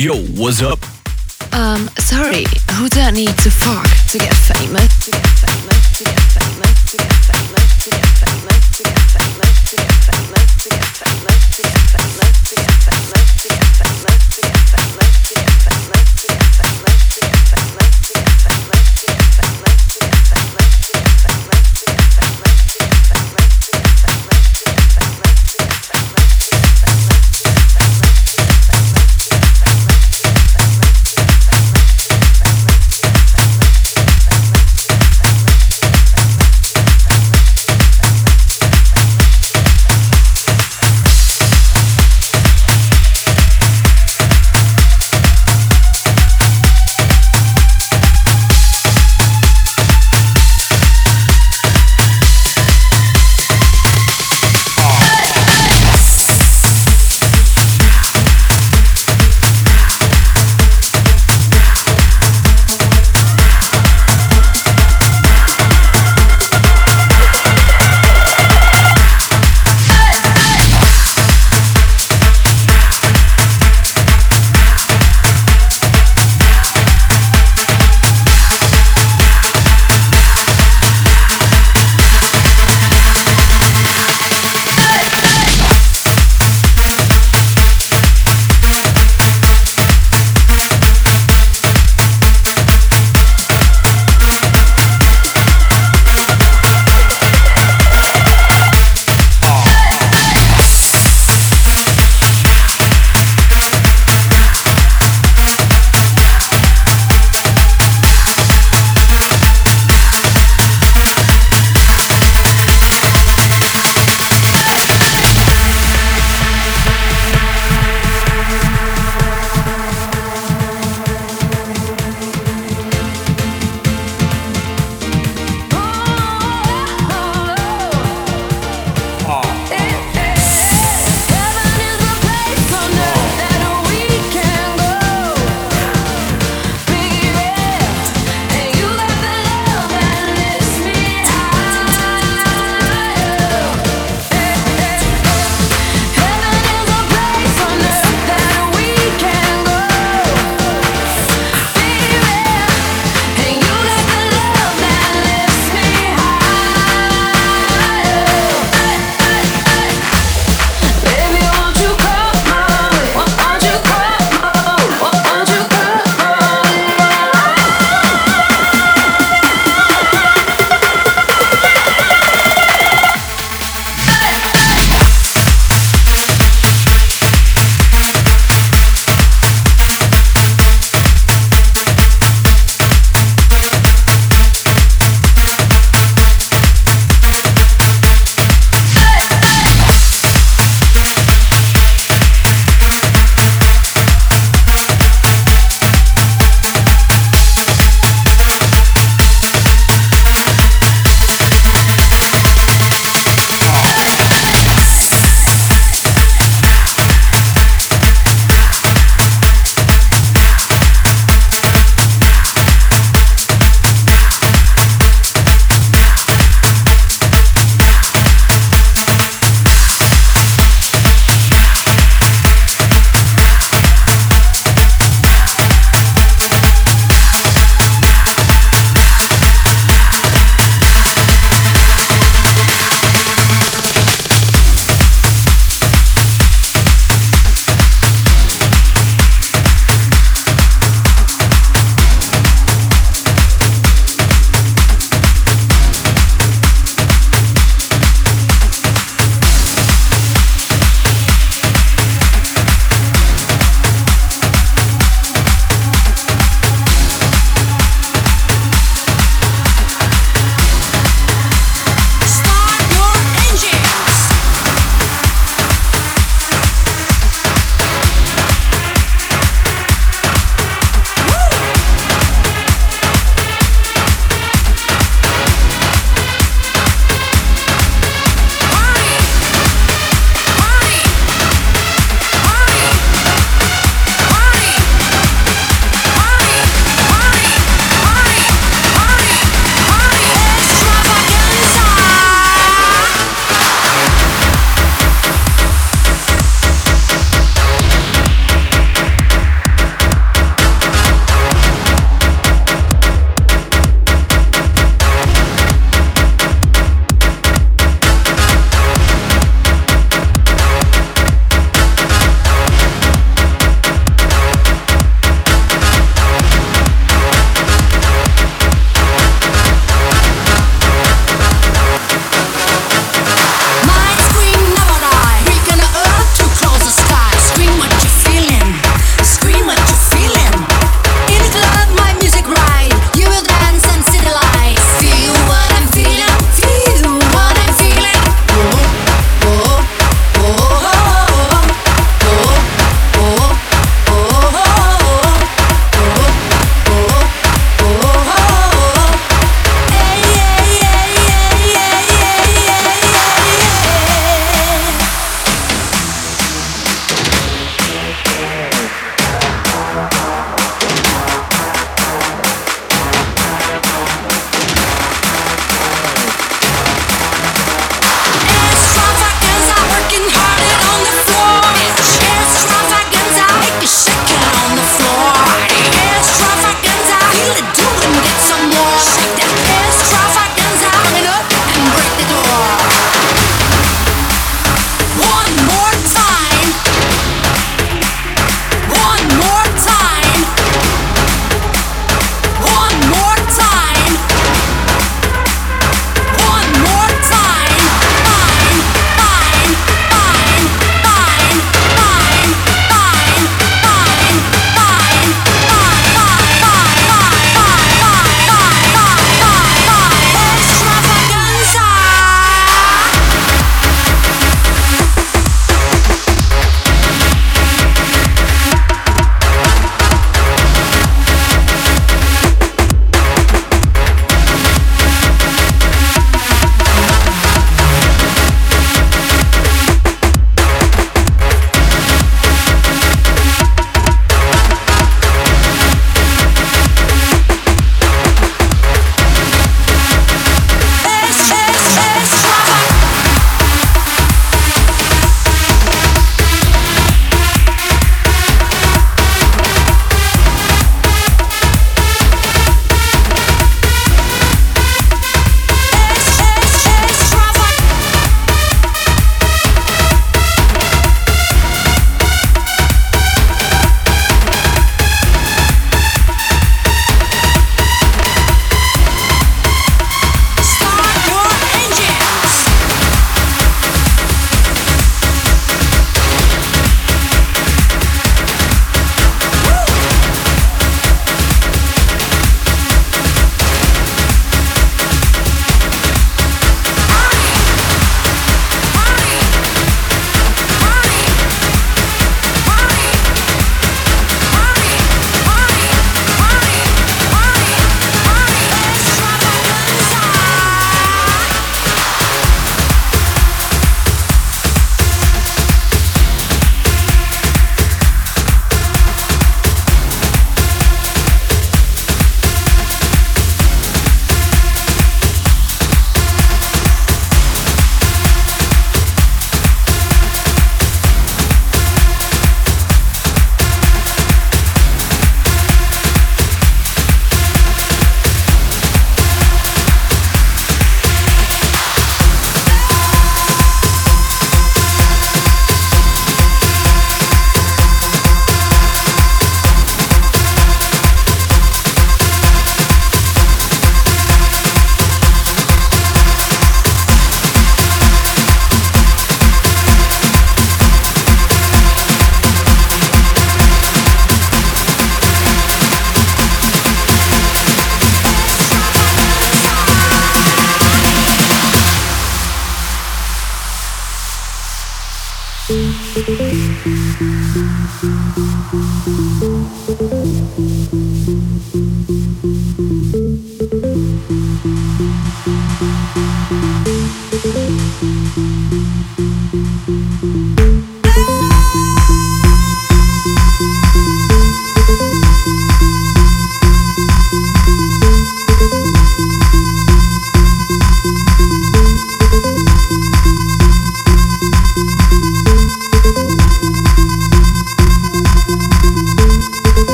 [0.00, 0.78] Yo, what's up?
[1.52, 4.88] Um, sorry, who do I need to fuck to get famous?
[5.04, 5.29] To get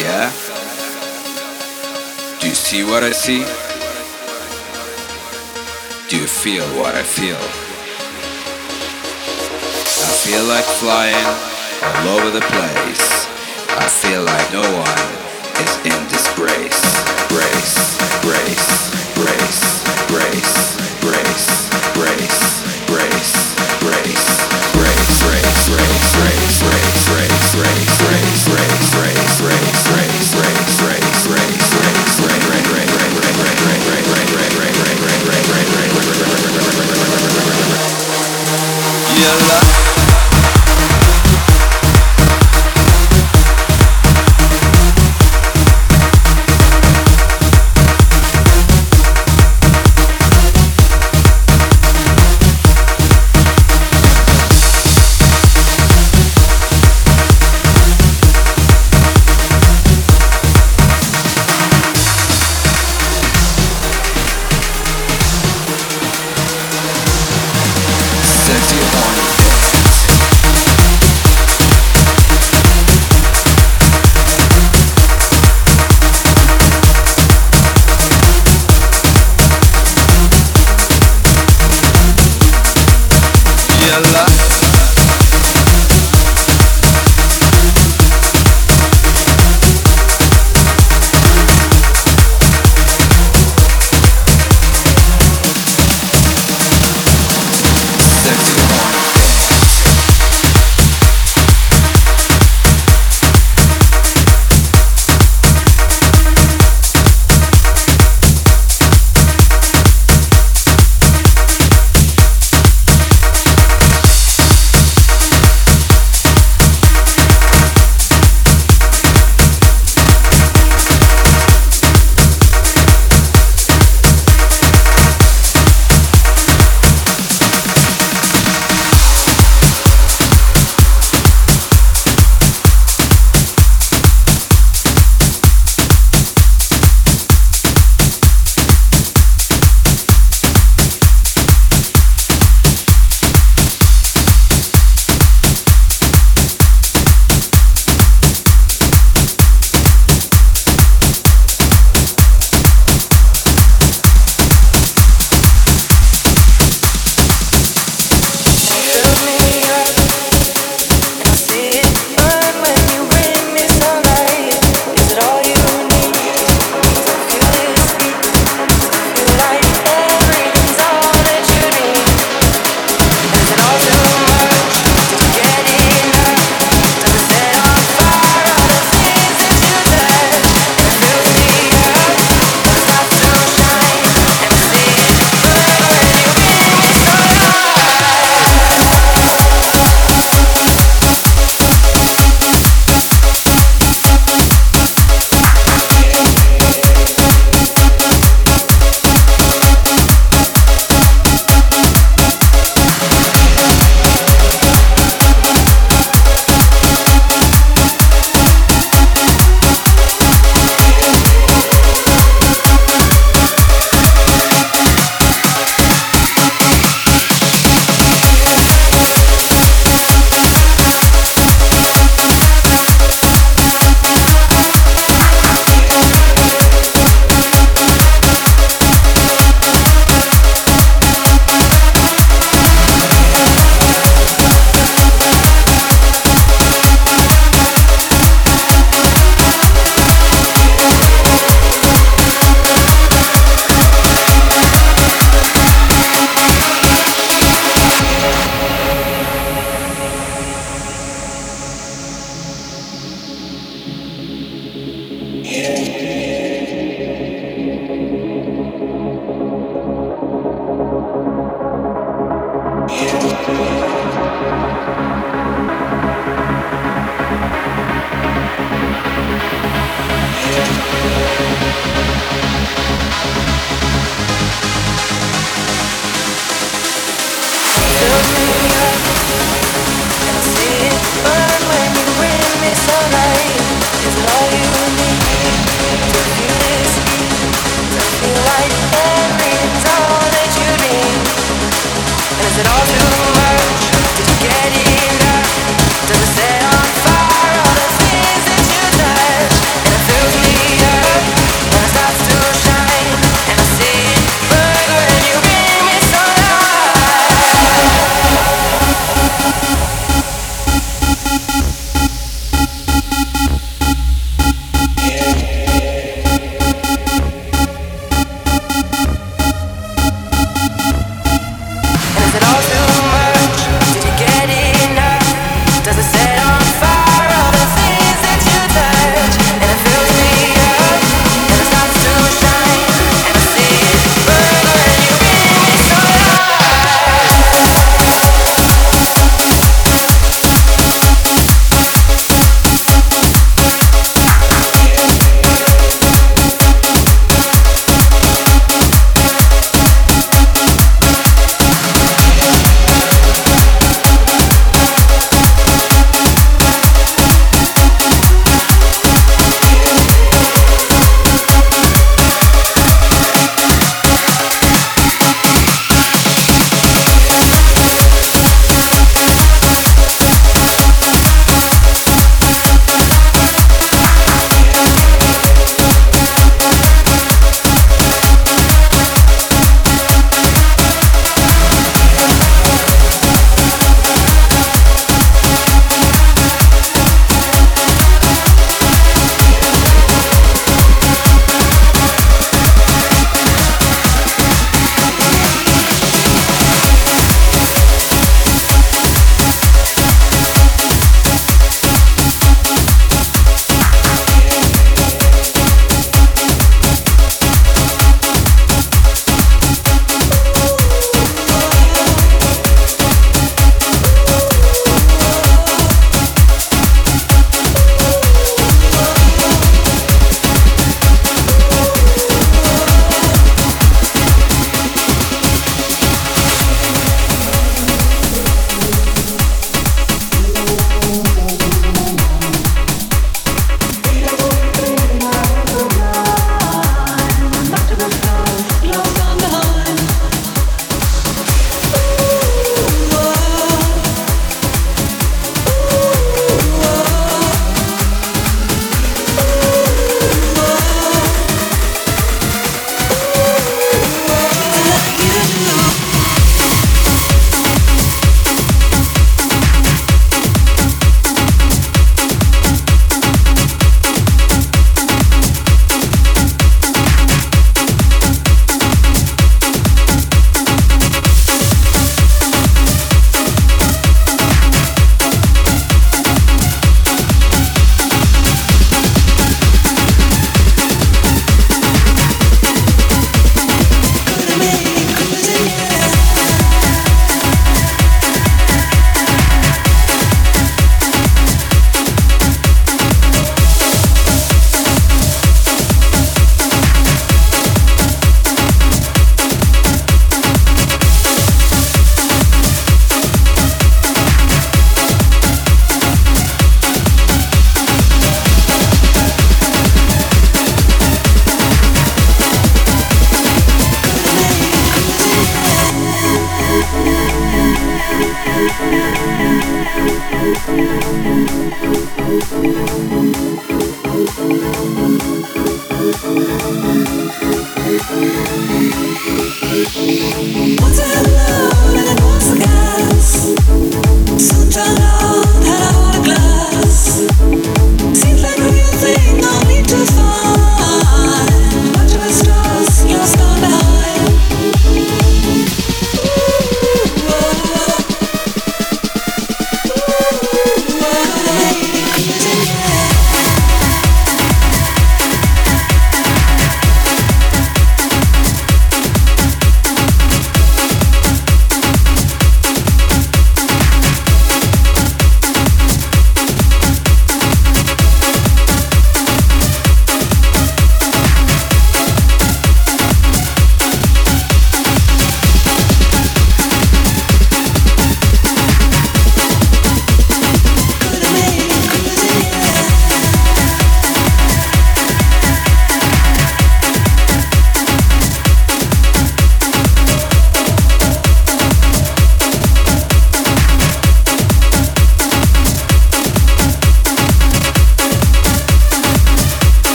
[0.00, 0.32] yeah?
[2.40, 3.44] Do you see what I see?
[6.08, 7.36] Do you feel what I feel?
[10.08, 11.28] I feel like flying
[11.84, 13.26] all over the place.
[13.76, 15.00] I feel like no one
[15.60, 16.09] is in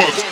[0.00, 0.27] fuck.